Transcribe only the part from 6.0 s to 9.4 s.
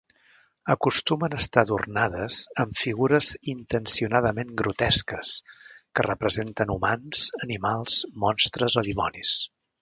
representen humans, animals, monstres o dimonis.